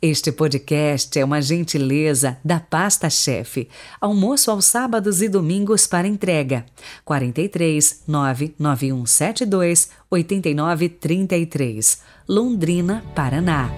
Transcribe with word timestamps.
Este 0.00 0.30
podcast 0.30 1.18
é 1.18 1.24
uma 1.24 1.42
gentileza 1.42 2.38
da 2.44 2.60
Pasta 2.60 3.10
Chefe. 3.10 3.68
Almoço 4.00 4.48
aos 4.48 4.64
sábados 4.64 5.20
e 5.20 5.28
domingos 5.28 5.88
para 5.88 6.06
entrega. 6.06 6.64
43 7.04 8.04
99172 8.06 9.90
8933, 10.08 12.00
Londrina, 12.28 13.04
Paraná. 13.12 13.72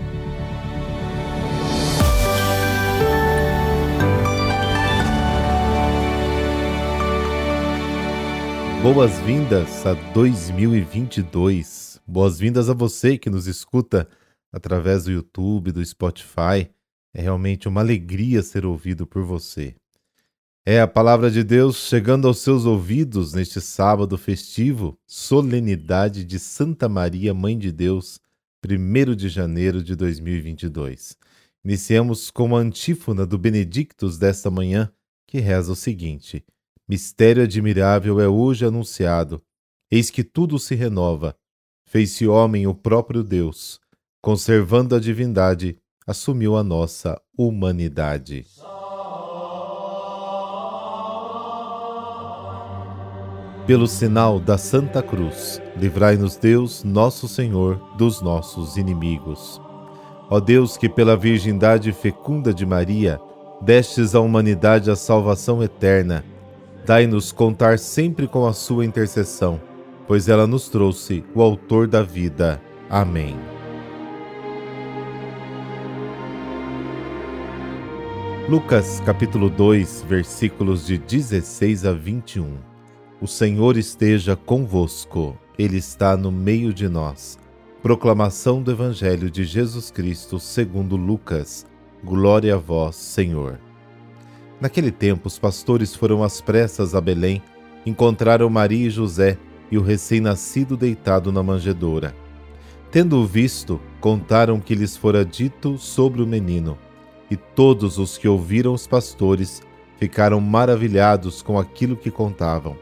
Boas-vindas 8.82 9.86
a 9.86 9.94
2022. 10.12 11.98
Boas-vindas 12.06 12.68
a 12.68 12.74
você 12.74 13.16
que 13.16 13.30
nos 13.30 13.46
escuta 13.46 14.06
através 14.52 15.04
do 15.04 15.12
YouTube, 15.12 15.72
do 15.72 15.84
Spotify. 15.84 16.70
É 17.12 17.20
realmente 17.20 17.68
uma 17.68 17.80
alegria 17.80 18.42
ser 18.42 18.64
ouvido 18.64 19.06
por 19.06 19.22
você. 19.22 19.74
É 20.64 20.80
a 20.80 20.86
palavra 20.86 21.30
de 21.30 21.42
Deus 21.42 21.76
chegando 21.76 22.28
aos 22.28 22.38
seus 22.38 22.66
ouvidos 22.66 23.32
neste 23.32 23.60
sábado 23.60 24.18
festivo, 24.18 24.98
solenidade 25.06 26.24
de 26.24 26.38
Santa 26.38 26.88
Maria, 26.88 27.32
Mãe 27.32 27.58
de 27.58 27.72
Deus, 27.72 28.20
1 28.64 29.16
de 29.16 29.28
janeiro 29.28 29.82
de 29.82 29.96
2022. 29.96 31.16
Iniciamos 31.64 32.30
com 32.30 32.54
a 32.54 32.60
antífona 32.60 33.26
do 33.26 33.38
Benedictus 33.38 34.18
desta 34.18 34.50
manhã, 34.50 34.92
que 35.26 35.40
reza 35.40 35.72
o 35.72 35.76
seguinte: 35.76 36.44
Mistério 36.88 37.42
admirável 37.42 38.20
é 38.20 38.28
hoje 38.28 38.64
anunciado. 38.64 39.42
Eis 39.90 40.10
que 40.10 40.22
tudo 40.22 40.58
se 40.58 40.74
renova. 40.74 41.36
Fez-se 41.84 42.26
homem 42.26 42.66
o 42.66 42.74
próprio 42.74 43.22
Deus. 43.22 43.80
Conservando 44.22 44.94
a 44.94 45.00
divindade, 45.00 45.76
assumiu 46.06 46.56
a 46.56 46.62
nossa 46.62 47.20
humanidade. 47.36 48.44
Pelo 53.66 53.86
sinal 53.86 54.40
da 54.40 54.58
Santa 54.58 55.02
Cruz, 55.02 55.60
livrai-nos 55.76 56.36
Deus, 56.36 56.82
nosso 56.82 57.28
Senhor, 57.28 57.80
dos 57.96 58.20
nossos 58.20 58.76
inimigos. 58.76 59.60
Ó 60.28 60.40
Deus, 60.40 60.76
que 60.76 60.88
pela 60.88 61.16
virgindade 61.16 61.92
fecunda 61.92 62.52
de 62.52 62.66
Maria, 62.66 63.20
destes 63.62 64.14
à 64.14 64.20
humanidade 64.20 64.90
a 64.90 64.96
salvação 64.96 65.62
eterna, 65.62 66.24
Dai-nos 66.90 67.30
contar 67.30 67.78
sempre 67.78 68.26
com 68.26 68.46
a 68.46 68.52
sua 68.52 68.84
intercessão, 68.84 69.60
pois 70.06 70.28
ela 70.28 70.46
nos 70.46 70.68
trouxe 70.68 71.24
o 71.34 71.42
Autor 71.42 71.86
da 71.86 72.02
vida. 72.02 72.60
Amém. 72.88 73.36
Lucas 78.48 79.00
capítulo 79.06 79.48
2, 79.48 80.04
versículos 80.08 80.84
de 80.84 80.98
16 80.98 81.84
a 81.84 81.92
21. 81.92 82.56
O 83.20 83.26
Senhor 83.28 83.76
esteja 83.76 84.34
convosco, 84.34 85.38
Ele 85.56 85.76
está 85.76 86.16
no 86.16 86.32
meio 86.32 86.72
de 86.72 86.88
nós. 86.88 87.38
Proclamação 87.80 88.60
do 88.60 88.72
Evangelho 88.72 89.30
de 89.30 89.44
Jesus 89.44 89.90
Cristo 89.90 90.40
segundo 90.40 90.96
Lucas. 90.96 91.64
Glória 92.02 92.54
a 92.54 92.58
vós, 92.58 92.96
Senhor. 92.96 93.60
Naquele 94.60 94.90
tempo, 94.90 95.28
os 95.28 95.38
pastores 95.38 95.94
foram 95.94 96.24
às 96.24 96.40
pressas 96.40 96.94
a 96.94 97.00
Belém, 97.00 97.40
encontraram 97.86 98.50
Maria 98.50 98.88
e 98.88 98.90
José 98.90 99.38
e 99.70 99.78
o 99.78 99.82
recém-nascido 99.82 100.76
deitado 100.76 101.30
na 101.30 101.42
manjedoura. 101.42 102.14
Tendo-o 102.90 103.24
visto, 103.24 103.80
contaram 104.00 104.58
que 104.58 104.74
lhes 104.74 104.96
fora 104.96 105.24
dito 105.24 105.78
sobre 105.78 106.20
o 106.20 106.26
menino. 106.26 106.76
E 107.30 107.36
todos 107.36 107.98
os 107.98 108.18
que 108.18 108.26
ouviram 108.26 108.74
os 108.74 108.86
pastores 108.86 109.62
ficaram 109.98 110.40
maravilhados 110.40 111.42
com 111.42 111.58
aquilo 111.58 111.96
que 111.96 112.10
contavam. 112.10 112.76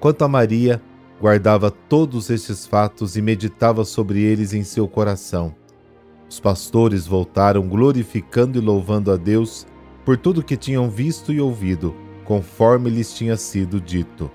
Quanto 0.00 0.22
a 0.24 0.28
Maria, 0.28 0.82
guardava 1.20 1.70
todos 1.70 2.30
estes 2.30 2.66
fatos 2.66 3.16
e 3.16 3.22
meditava 3.22 3.84
sobre 3.84 4.20
eles 4.22 4.52
em 4.52 4.64
seu 4.64 4.88
coração. 4.88 5.54
Os 6.28 6.40
pastores 6.40 7.06
voltaram 7.06 7.68
glorificando 7.68 8.58
e 8.58 8.60
louvando 8.60 9.12
a 9.12 9.16
Deus 9.16 9.66
por 10.04 10.16
tudo 10.16 10.42
que 10.42 10.56
tinham 10.56 10.88
visto 10.88 11.32
e 11.32 11.40
ouvido, 11.40 11.94
conforme 12.24 12.90
lhes 12.90 13.12
tinha 13.12 13.36
sido 13.36 13.80
dito. 13.80 14.30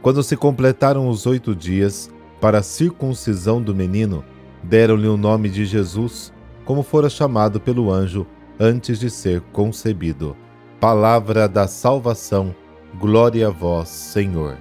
Quando 0.00 0.22
se 0.22 0.36
completaram 0.36 1.08
os 1.08 1.26
oito 1.26 1.54
dias 1.54 2.10
para 2.40 2.58
a 2.58 2.62
circuncisão 2.62 3.60
do 3.60 3.74
menino, 3.74 4.24
deram-lhe 4.62 5.08
o 5.08 5.16
nome 5.16 5.48
de 5.48 5.64
Jesus, 5.64 6.32
como 6.64 6.82
fora 6.82 7.08
chamado 7.08 7.60
pelo 7.60 7.90
anjo 7.90 8.26
antes 8.58 8.98
de 8.98 9.10
ser 9.10 9.40
concebido. 9.52 10.36
Palavra 10.80 11.48
da 11.48 11.66
salvação, 11.66 12.54
glória 12.98 13.48
a 13.48 13.50
vós, 13.50 13.88
Senhor. 13.88 14.56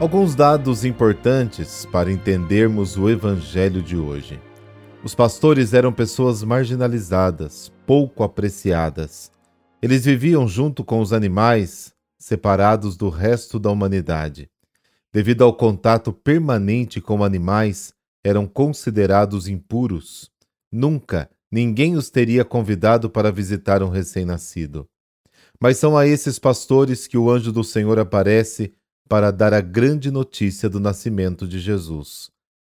Alguns 0.00 0.36
dados 0.36 0.84
importantes 0.84 1.84
para 1.86 2.12
entendermos 2.12 2.96
o 2.96 3.10
Evangelho 3.10 3.82
de 3.82 3.96
hoje. 3.96 4.40
Os 5.02 5.12
pastores 5.12 5.74
eram 5.74 5.92
pessoas 5.92 6.44
marginalizadas, 6.44 7.72
pouco 7.84 8.22
apreciadas. 8.22 9.32
Eles 9.82 10.04
viviam 10.04 10.46
junto 10.46 10.84
com 10.84 11.00
os 11.00 11.12
animais, 11.12 11.92
separados 12.16 12.96
do 12.96 13.08
resto 13.08 13.58
da 13.58 13.70
humanidade. 13.70 14.48
Devido 15.12 15.42
ao 15.42 15.54
contato 15.54 16.12
permanente 16.12 17.00
com 17.00 17.24
animais, 17.24 17.94
eram 18.22 18.46
considerados 18.46 19.48
impuros. 19.48 20.30
Nunca 20.70 21.30
ninguém 21.50 21.96
os 21.96 22.10
teria 22.10 22.44
convidado 22.44 23.08
para 23.08 23.32
visitar 23.32 23.82
um 23.82 23.88
recém-nascido. 23.88 24.86
Mas 25.60 25.78
são 25.78 25.96
a 25.96 26.06
esses 26.06 26.38
pastores 26.38 27.06
que 27.06 27.16
o 27.16 27.30
anjo 27.30 27.50
do 27.50 27.64
Senhor 27.64 27.98
aparece 27.98 28.72
para 29.08 29.30
dar 29.30 29.54
a 29.54 29.60
grande 29.60 30.10
notícia 30.10 30.68
do 30.68 30.78
nascimento 30.78 31.48
de 31.48 31.58
Jesus. 31.58 32.30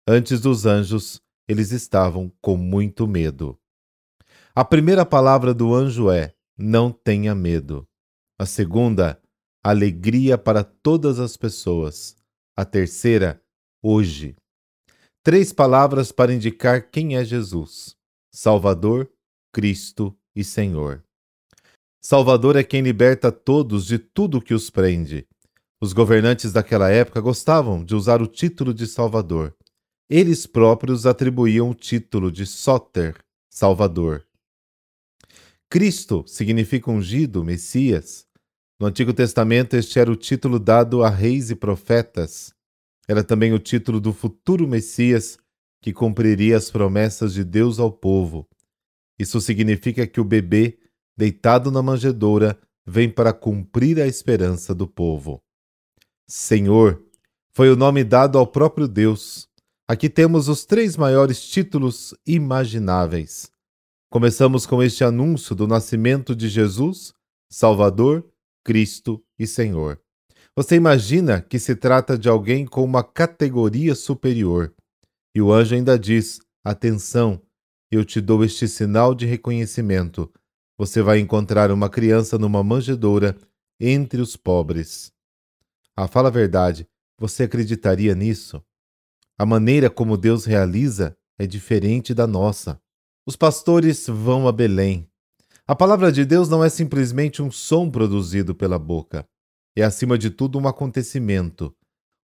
Antes 0.07 0.41
dos 0.41 0.66
anjos, 0.66 1.22
eles 1.47 1.72
estavam 1.72 2.31
com 2.41 2.57
muito 2.57 3.07
medo. 3.07 3.57
A 4.53 4.63
primeira 4.63 5.06
palavra 5.06 5.53
do 5.53 5.74
anjo 5.74 6.12
é: 6.12 6.34
não 6.57 6.91
tenha 6.91 7.34
medo. 7.34 7.88
A 8.38 8.45
segunda, 8.45 9.19
alegria 9.63 10.38
para 10.38 10.63
todas 10.63 11.19
as 11.19 11.38
pessoas. 11.38 12.16
A 12.58 12.64
terceira, 12.64 13.44
hoje. 13.84 14.34
Três 15.22 15.52
palavras 15.52 16.14
para 16.14 16.34
indicar 16.34 16.90
quem 16.90 17.18
é 17.18 17.26
Jesus: 17.26 17.98
Salvador, 18.34 19.12
Cristo 19.52 20.18
e 20.34 20.42
Senhor. 20.42 21.04
Salvador 22.02 22.56
é 22.56 22.64
quem 22.64 22.82
liberta 22.82 23.30
todos 23.30 23.86
de 23.86 24.00
tudo 24.00 24.42
que 24.42 24.54
os 24.54 24.70
prende. 24.70 25.28
Os 25.82 25.92
governantes 25.92 26.54
daquela 26.54 26.90
época 26.90 27.20
gostavam 27.20 27.84
de 27.84 27.94
usar 27.94 28.22
o 28.22 28.28
título 28.28 28.74
de 28.74 28.88
Salvador. 28.88 29.54
Eles 30.10 30.48
próprios 30.48 31.06
atribuíam 31.06 31.72
o 31.72 31.76
título 31.76 32.32
de 32.32 32.46
Soter, 32.46 33.22
Salvador. 33.50 34.26
Cristo 35.70 36.24
significa 36.26 36.90
ungido, 36.90 37.44
Messias. 37.44 38.25
No 38.78 38.88
Antigo 38.88 39.13
Testamento, 39.13 39.75
este 39.75 40.00
era 40.00 40.12
o 40.12 40.18
título 40.18 40.59
dado 40.59 41.02
a 41.02 41.09
reis 41.09 41.50
e 41.50 41.56
profetas. 41.56 42.53
Era 43.08 43.24
também 43.24 43.53
o 43.53 43.59
título 43.59 44.02
do 44.02 44.12
futuro 44.12 44.68
Messias 44.68 45.38
que 45.81 45.94
cumpriria 45.94 46.58
as 46.58 46.69
promessas 46.69 47.34
de 47.34 47.44
Deus 47.44 47.80
ao 47.80 47.91
povo. 47.91 48.46
Isso 49.18 49.40
significa 49.40 50.06
que 50.06 50.19
o 50.19 50.25
bebê, 50.25 50.78
deitado 51.16 51.72
na 51.72 51.81
manjedoura, 51.81 52.59
vem 52.86 53.09
para 53.09 53.31
cumprir 53.31 54.02
a 54.02 54.08
esperança 54.08 54.75
do 54.75 54.88
povo. 54.88 55.42
Senhor 56.28 57.02
foi 57.53 57.69
o 57.69 57.75
nome 57.77 58.04
dado 58.04 58.38
ao 58.38 58.45
próprio 58.45 58.88
Deus. 58.88 59.48
Aqui 59.88 60.10
temos 60.10 60.50
os 60.50 60.66
três 60.66 60.98
maiores 60.98 61.48
títulos 61.48 62.13
imagináveis. 62.27 63.50
Começamos 64.10 64.66
com 64.66 64.83
este 64.83 65.04
anúncio 65.04 65.56
do 65.56 65.66
nascimento 65.66 66.36
de 66.36 66.50
Jesus, 66.50 67.13
Salvador, 67.50 68.25
Cristo 68.65 69.23
e 69.38 69.45
Senhor. 69.45 70.01
Você 70.56 70.75
imagina 70.75 71.39
que 71.39 71.59
se 71.59 71.75
trata 71.75 72.17
de 72.17 72.27
alguém 72.27 72.65
com 72.65 72.83
uma 72.83 73.03
categoria 73.03 73.94
superior. 73.94 74.73
E 75.35 75.41
o 75.41 75.53
anjo 75.53 75.75
ainda 75.75 76.00
diz: 76.00 76.39
Atenção, 76.63 77.39
eu 77.91 78.03
te 78.03 78.19
dou 78.19 78.44
este 78.44 78.67
sinal 78.67 79.13
de 79.13 79.25
reconhecimento. 79.25 80.31
Você 80.77 81.01
vai 81.01 81.19
encontrar 81.19 81.71
uma 81.71 81.89
criança 81.89 82.38
numa 82.38 82.63
manjedoura 82.63 83.38
entre 83.79 84.19
os 84.19 84.35
pobres. 84.35 85.13
Ah, 85.95 86.07
fala 86.07 86.29
a 86.29 86.31
verdade, 86.31 86.88
você 87.17 87.44
acreditaria 87.44 88.15
nisso? 88.15 88.62
A 89.38 89.45
maneira 89.45 89.89
como 89.89 90.17
Deus 90.17 90.45
realiza 90.45 91.15
é 91.38 91.45
diferente 91.45 92.13
da 92.13 92.25
nossa. 92.25 92.81
Os 93.27 93.35
pastores 93.35 94.07
vão 94.07 94.47
a 94.47 94.51
Belém. 94.51 95.09
A 95.67 95.75
palavra 95.75 96.12
de 96.12 96.23
Deus 96.23 96.47
não 96.47 96.63
é 96.63 96.69
simplesmente 96.69 97.41
um 97.41 97.50
som 97.50 97.89
produzido 97.89 98.53
pela 98.53 98.77
boca. 98.77 99.27
É, 99.75 99.81
acima 99.81 100.15
de 100.15 100.29
tudo, 100.29 100.59
um 100.59 100.67
acontecimento. 100.67 101.75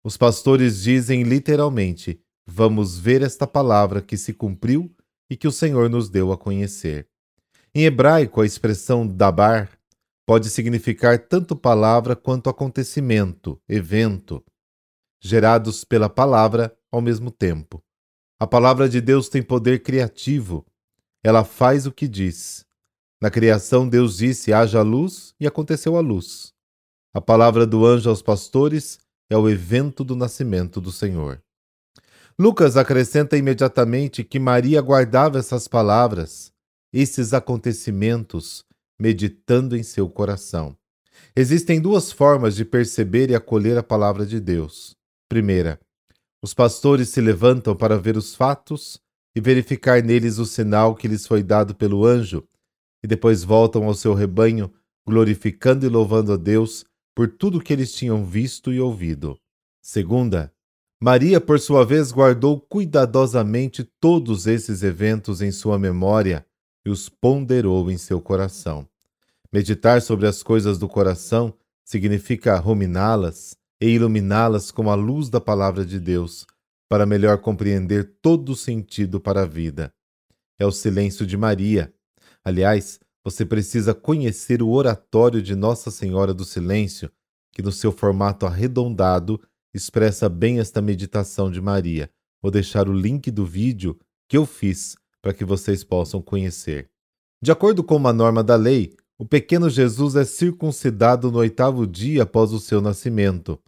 Os 0.04 0.16
pastores 0.16 0.84
dizem 0.84 1.24
literalmente: 1.24 2.22
Vamos 2.46 3.00
ver 3.00 3.24
esta 3.24 3.48
palavra 3.48 4.00
que 4.00 4.16
se 4.16 4.32
cumpriu 4.32 4.96
e 5.28 5.36
que 5.36 5.48
o 5.48 5.52
Senhor 5.52 5.90
nos 5.90 6.08
deu 6.08 6.32
a 6.32 6.38
conhecer. 6.38 7.08
Em 7.74 7.84
hebraico, 7.86 8.42
a 8.42 8.46
expressão 8.46 9.08
dabar 9.08 9.72
pode 10.24 10.48
significar 10.48 11.18
tanto 11.18 11.56
palavra 11.56 12.16
quanto 12.16 12.48
acontecimento, 12.48 13.60
evento, 13.68 14.46
gerados 15.20 15.84
pela 15.84 16.08
palavra 16.08 16.78
ao 16.92 17.02
mesmo 17.02 17.32
tempo. 17.32 17.84
A 18.40 18.46
palavra 18.46 18.88
de 18.88 19.02
Deus 19.02 19.30
tem 19.30 19.42
poder 19.42 19.82
criativo. 19.82 20.64
Ela 21.24 21.44
faz 21.44 21.88
o 21.88 21.92
que 21.92 22.08
diz. 22.08 22.70
Na 23.22 23.30
criação, 23.30 23.88
Deus 23.88 24.18
disse: 24.18 24.52
haja 24.52 24.82
luz, 24.82 25.36
e 25.40 25.46
aconteceu 25.46 25.96
a 25.96 26.00
luz. 26.00 26.52
A 27.14 27.22
palavra 27.22 27.68
do 27.68 27.86
anjo 27.86 28.10
aos 28.10 28.22
pastores 28.22 28.98
é 29.30 29.38
o 29.38 29.48
evento 29.48 30.04
do 30.04 30.16
nascimento 30.16 30.82
do 30.82 30.92
Senhor. 30.92 31.42
Lucas 32.40 32.76
acrescenta 32.76 33.38
imediatamente 33.38 34.24
que 34.24 34.40
Maria 34.40 34.82
guardava 34.82 35.38
essas 35.38 35.68
palavras, 35.68 36.52
esses 36.92 37.34
acontecimentos, 37.34 38.66
meditando 39.00 39.78
em 39.78 39.84
seu 39.84 40.10
coração. 40.10 40.76
Existem 41.36 41.80
duas 41.80 42.12
formas 42.12 42.56
de 42.56 42.66
perceber 42.66 43.30
e 43.30 43.36
acolher 43.36 43.78
a 43.78 43.84
palavra 43.84 44.26
de 44.26 44.40
Deus. 44.40 44.96
Primeira, 45.30 45.80
os 46.42 46.54
pastores 46.54 47.10
se 47.10 47.22
levantam 47.22 47.76
para 47.76 48.00
ver 48.00 48.18
os 48.18 48.34
fatos 48.34 49.00
e 49.36 49.40
verificar 49.40 50.02
neles 50.02 50.40
o 50.40 50.46
sinal 50.46 50.96
que 50.96 51.08
lhes 51.08 51.28
foi 51.28 51.44
dado 51.44 51.76
pelo 51.76 52.06
anjo, 52.06 52.44
e 53.04 53.08
depois 53.08 53.44
voltam 53.44 53.86
ao 53.86 53.94
seu 53.94 54.14
rebanho, 54.14 54.72
glorificando 55.06 55.86
e 55.86 55.90
louvando 55.90 56.34
a 56.34 56.38
Deus 56.38 56.86
por 57.16 57.28
tudo 57.28 57.60
que 57.60 57.74
eles 57.74 57.94
tinham 57.94 58.26
visto 58.26 58.72
e 58.72 58.80
ouvido. 58.80 59.38
Segunda, 59.82 60.54
Maria, 61.04 61.42
por 61.42 61.60
sua 61.60 61.84
vez, 61.84 62.12
guardou 62.12 62.60
cuidadosamente 62.60 63.84
todos 64.00 64.46
esses 64.46 64.84
eventos 64.84 65.42
em 65.42 65.52
sua 65.52 65.80
memória 65.80 66.46
e 66.86 66.90
os 66.90 67.10
ponderou 67.10 67.90
em 67.90 67.98
seu 67.98 68.22
coração. 68.22 68.88
Meditar 69.52 70.02
sobre 70.02 70.28
as 70.28 70.44
coisas 70.44 70.78
do 70.78 70.88
coração 70.88 71.54
significa 71.84 72.56
ruminá-las 72.58 73.58
e 73.82 73.88
iluminá-las 73.88 74.70
com 74.70 74.90
a 74.90 74.96
luz 74.96 75.28
da 75.28 75.42
palavra 75.42 75.84
de 75.84 76.00
Deus, 76.00 76.46
para 76.88 77.06
melhor 77.06 77.40
compreender 77.40 78.18
todo 78.22 78.52
o 78.52 78.56
sentido 78.56 79.20
para 79.20 79.42
a 79.42 79.46
vida. 79.46 79.92
É 80.60 80.66
o 80.66 80.72
silêncio 80.72 81.26
de 81.26 81.36
Maria. 81.36 81.92
Aliás, 82.44 83.00
você 83.24 83.46
precisa 83.46 83.94
conhecer 83.94 84.62
o 84.64 84.70
oratório 84.70 85.42
de 85.42 85.56
Nossa 85.56 85.92
Senhora 85.92 86.34
do 86.34 86.44
Silêncio, 86.44 87.12
que 87.52 87.62
no 87.62 87.72
seu 87.72 87.92
formato 87.92 88.46
arredondado 88.46 89.40
expressa 89.74 90.28
bem 90.28 90.60
esta 90.60 90.82
meditação 90.82 91.52
de 91.52 91.62
Maria. 91.62 92.10
Vou 92.42 92.52
deixar 92.52 92.90
o 92.90 92.94
link 92.94 93.30
do 93.30 93.46
vídeo 93.46 94.00
que 94.28 94.38
eu 94.38 94.46
fiz 94.46 94.96
para 95.22 95.34
que 95.34 95.46
vocês 95.46 95.84
possam 95.84 96.22
conhecer. 96.22 96.90
De 97.42 97.52
acordo 97.52 97.84
com 97.84 97.96
uma 97.96 98.14
norma 98.14 98.44
da 98.44 98.56
lei, 98.56 98.96
o 99.18 99.26
pequeno 99.26 99.70
Jesus 99.70 100.16
é 100.16 100.24
circuncidado 100.24 101.32
no 101.32 101.40
oitavo 101.40 101.86
dia 101.86 102.24
após 102.24 102.52
o 102.54 102.60
seu 102.60 102.82
nascimento. 102.82 103.60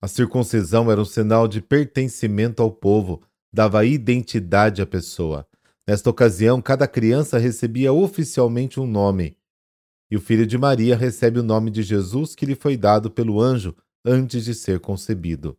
A 0.00 0.06
circuncisão 0.06 0.90
era 0.90 1.00
um 1.00 1.04
sinal 1.04 1.48
de 1.48 1.60
pertencimento 1.60 2.62
ao 2.62 2.70
povo, 2.70 3.22
dava 3.52 3.84
identidade 3.84 4.80
à 4.80 4.86
pessoa. 4.86 5.47
Nesta 5.88 6.10
ocasião, 6.10 6.60
cada 6.60 6.86
criança 6.86 7.38
recebia 7.38 7.94
oficialmente 7.94 8.78
um 8.78 8.86
nome. 8.86 9.38
E 10.10 10.18
o 10.18 10.20
filho 10.20 10.46
de 10.46 10.58
Maria 10.58 10.94
recebe 10.94 11.40
o 11.40 11.42
nome 11.42 11.70
de 11.70 11.82
Jesus 11.82 12.34
que 12.34 12.44
lhe 12.44 12.54
foi 12.54 12.76
dado 12.76 13.10
pelo 13.10 13.40
anjo 13.40 13.74
antes 14.04 14.44
de 14.44 14.54
ser 14.54 14.80
concebido. 14.80 15.56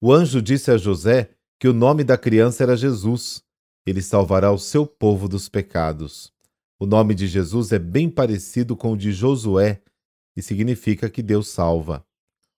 O 0.00 0.10
anjo 0.10 0.40
disse 0.40 0.70
a 0.70 0.78
José 0.78 1.32
que 1.60 1.68
o 1.68 1.74
nome 1.74 2.02
da 2.02 2.16
criança 2.16 2.62
era 2.62 2.78
Jesus. 2.78 3.44
Ele 3.86 4.00
salvará 4.00 4.50
o 4.50 4.58
seu 4.58 4.86
povo 4.86 5.28
dos 5.28 5.50
pecados. 5.50 6.32
O 6.80 6.86
nome 6.86 7.14
de 7.14 7.26
Jesus 7.26 7.70
é 7.70 7.78
bem 7.78 8.08
parecido 8.08 8.74
com 8.74 8.92
o 8.92 8.96
de 8.96 9.12
Josué 9.12 9.82
e 10.34 10.40
significa 10.40 11.10
que 11.10 11.22
Deus 11.22 11.48
salva. 11.48 12.02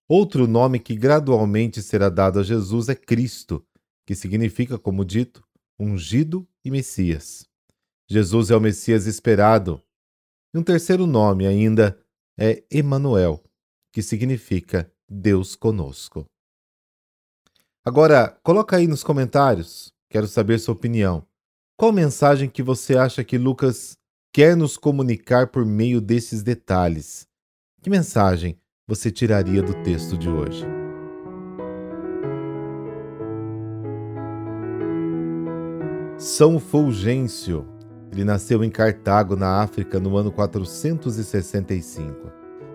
Outro 0.08 0.46
nome 0.46 0.78
que 0.78 0.94
gradualmente 0.94 1.82
será 1.82 2.08
dado 2.08 2.38
a 2.38 2.44
Jesus 2.44 2.88
é 2.88 2.94
Cristo, 2.94 3.66
que 4.06 4.14
significa, 4.14 4.78
como 4.78 5.04
dito, 5.04 5.42
ungido 5.80 6.46
e 6.64 6.70
Messias. 6.70 7.48
Jesus 8.08 8.50
é 8.50 8.56
o 8.56 8.60
Messias 8.60 9.06
esperado. 9.06 9.82
E 10.54 10.58
um 10.58 10.62
terceiro 10.62 11.06
nome 11.06 11.46
ainda 11.46 11.98
é 12.38 12.62
Emanuel, 12.70 13.42
que 13.92 14.02
significa 14.02 14.92
Deus 15.08 15.56
conosco. 15.56 16.26
Agora, 17.84 18.38
coloca 18.42 18.76
aí 18.76 18.86
nos 18.86 19.02
comentários, 19.02 19.92
quero 20.10 20.26
saber 20.26 20.58
sua 20.58 20.74
opinião. 20.74 21.26
Qual 21.76 21.92
mensagem 21.92 22.48
que 22.48 22.62
você 22.62 22.96
acha 22.98 23.24
que 23.24 23.38
Lucas 23.38 23.96
quer 24.32 24.54
nos 24.56 24.76
comunicar 24.76 25.46
por 25.46 25.64
meio 25.64 26.00
desses 26.00 26.42
detalhes? 26.42 27.26
Que 27.82 27.88
mensagem 27.88 28.60
você 28.86 29.10
tiraria 29.10 29.62
do 29.62 29.82
texto 29.82 30.18
de 30.18 30.28
hoje? 30.28 30.79
São 36.20 36.60
Fulgêncio. 36.60 37.66
Ele 38.12 38.24
nasceu 38.24 38.62
em 38.62 38.68
Cartago, 38.68 39.36
na 39.36 39.62
África, 39.62 39.98
no 39.98 40.18
ano 40.18 40.30
465. 40.30 42.30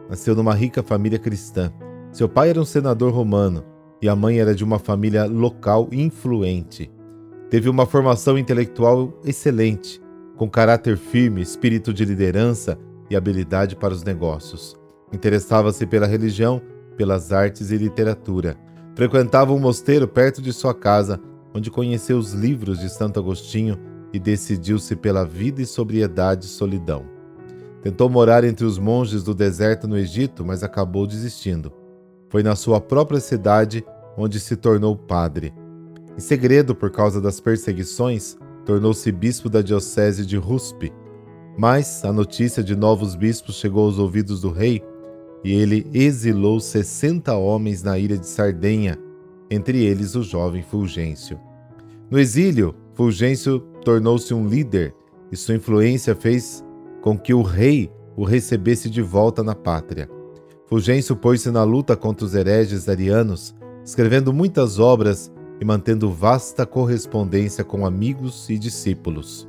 Nasceu 0.10 0.34
numa 0.34 0.56
rica 0.56 0.82
família 0.82 1.20
cristã. 1.20 1.72
Seu 2.12 2.28
pai 2.28 2.50
era 2.50 2.60
um 2.60 2.66
senador 2.66 3.14
romano 3.14 3.64
e 4.02 4.10
a 4.10 4.16
mãe 4.16 4.40
era 4.40 4.56
de 4.56 4.64
uma 4.64 4.80
família 4.80 5.26
local 5.26 5.88
influente. 5.92 6.92
Teve 7.48 7.70
uma 7.70 7.86
formação 7.86 8.36
intelectual 8.36 9.14
excelente, 9.24 10.02
com 10.36 10.50
caráter 10.50 10.98
firme, 10.98 11.44
espírito 11.44 11.94
de 11.94 12.04
liderança 12.04 12.80
e 13.12 13.16
habilidade 13.16 13.76
para 13.76 13.94
os 13.94 14.04
negócios. 14.04 14.76
Interessava-se 15.14 15.86
pela 15.86 16.08
religião, 16.08 16.60
pelas 16.98 17.32
artes 17.32 17.70
e 17.70 17.78
literatura. 17.78 18.58
Frequentava 18.96 19.54
um 19.54 19.60
mosteiro 19.60 20.08
perto 20.08 20.42
de 20.42 20.52
sua 20.52 20.74
casa 20.74 21.22
onde 21.56 21.72
conheceu 21.72 22.18
os 22.18 22.34
livros 22.34 22.80
de 22.80 22.90
Santo 22.90 23.18
Agostinho 23.18 23.80
e 24.12 24.20
decidiu-se 24.20 24.94
pela 24.94 25.24
vida 25.24 25.62
e 25.62 25.66
sobriedade 25.66 26.48
e 26.48 26.50
solidão. 26.50 27.06
Tentou 27.82 28.10
morar 28.10 28.44
entre 28.44 28.66
os 28.66 28.78
monges 28.78 29.24
do 29.24 29.34
deserto 29.34 29.88
no 29.88 29.98
Egito, 29.98 30.44
mas 30.44 30.64
acabou 30.64 31.08
desistindo. 31.08 31.72
Foi 32.30 32.44
na 32.44 32.58
sua 32.58 32.82
própria 32.82 33.22
cidade 33.22 33.86
onde 34.18 34.38
se 34.38 34.58
tornou 34.58 34.98
padre. 34.98 35.54
Em 36.18 36.20
segredo, 36.20 36.76
por 36.76 36.92
causa 36.92 37.22
das 37.22 37.40
perseguições, 37.40 38.38
tornou-se 38.66 39.10
bispo 39.12 39.50
da 39.50 39.62
diocese 39.62 40.26
de 40.26 40.36
Ruspe. 40.36 40.92
Mas 41.58 42.04
a 42.04 42.12
notícia 42.12 42.62
de 42.62 42.76
novos 42.76 43.16
bispos 43.16 43.56
chegou 43.56 43.86
aos 43.86 43.98
ouvidos 43.98 44.42
do 44.42 44.52
rei 44.52 44.84
e 45.42 45.54
ele 45.54 45.88
exilou 45.94 46.60
60 46.60 47.34
homens 47.36 47.82
na 47.82 47.98
ilha 47.98 48.18
de 48.18 48.28
Sardenha, 48.28 49.00
entre 49.50 49.84
eles 49.84 50.16
o 50.16 50.24
jovem 50.24 50.62
Fulgêncio. 50.62 51.40
No 52.10 52.20
exílio, 52.20 52.76
Fulgêncio 52.94 53.60
tornou-se 53.84 54.34
um 54.34 54.48
líder 54.48 54.94
e 55.32 55.38
sua 55.38 55.56
influência 55.56 56.16
fez 56.16 56.64
com 57.02 57.18
que 57.18 57.34
o 57.34 57.42
rei 57.42 57.92
o 58.16 58.24
recebesse 58.24 58.90
de 58.90 59.02
volta 59.02 59.44
na 59.44 59.54
pátria. 59.54 60.10
Fulgêncio 60.68 61.16
pôs-se 61.16 61.52
na 61.52 61.64
luta 61.64 61.96
contra 61.96 62.26
os 62.26 62.34
hereges 62.34 62.90
arianos, 62.90 63.56
escrevendo 63.84 64.34
muitas 64.34 64.80
obras 64.80 65.32
e 65.60 65.66
mantendo 65.66 66.12
vasta 66.12 66.66
correspondência 66.66 67.64
com 67.64 67.86
amigos 67.86 68.50
e 68.50 68.58
discípulos. 68.58 69.48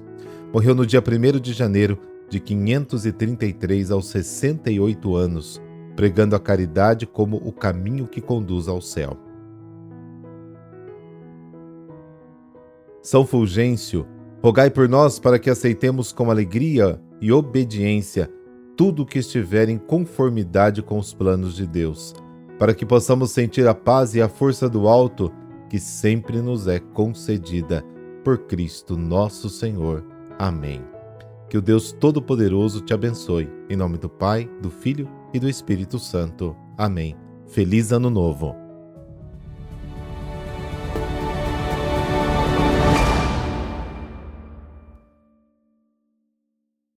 Morreu 0.53 0.75
no 0.75 0.87
dia 0.87 1.01
1 1.01 1.41
de 1.41 1.53
janeiro 1.53 1.99
de 2.29 2.41
533 2.41 3.91
aos 3.91 4.09
68 4.09 5.15
anos, 5.15 5.61
pregando 5.95 6.37
a 6.37 6.41
caridade 6.41 7.07
como 7.07 7.37
o 7.37 7.53
caminho 7.53 8.07
que 8.07 8.21
conduz 8.21 8.69
ao 8.69 8.81
céu. 8.81 9.17
São 13.07 13.25
Fulgêncio, 13.25 14.05
rogai 14.43 14.69
por 14.69 14.89
nós 14.89 15.21
para 15.21 15.39
que 15.39 15.49
aceitemos 15.49 16.13
com 16.13 16.29
alegria 16.29 17.01
e 17.21 17.31
obediência 17.31 18.29
tudo 18.77 19.05
o 19.05 19.07
que 19.07 19.21
estiver 19.21 19.69
em 19.69 19.79
conformidade 19.79 20.83
com 20.83 20.99
os 20.99 21.15
planos 21.15 21.55
de 21.55 21.69
Deus, 21.69 22.13
para 22.59 22.75
que 22.75 22.85
possamos 22.85 23.31
sentir 23.31 23.69
a 23.69 23.73
paz 23.73 24.17
e 24.17 24.21
a 24.21 24.29
força 24.29 24.69
do 24.69 24.89
alto 24.89 25.33
que 25.71 25.79
sempre 25.79 26.43
nos 26.43 26.67
é 26.67 26.81
concedida 26.81 27.85
por 28.25 28.39
Cristo 28.39 28.97
nosso 28.97 29.49
Senhor. 29.49 30.05
Amém. 30.37 30.83
Que 31.49 31.57
o 31.57 31.63
Deus 31.63 31.93
Todo-Poderoso 31.93 32.81
te 32.81 32.93
abençoe. 32.93 33.49
Em 33.71 33.77
nome 33.77 33.99
do 33.99 34.09
Pai, 34.09 34.51
do 34.61 34.69
Filho 34.69 35.09
e 35.33 35.39
do 35.39 35.49
Espírito 35.49 36.01
Santo. 36.01 36.57
Amém. 36.77 37.17
Feliz 37.47 37.93
Ano 37.93 38.11
Novo. 38.11 38.66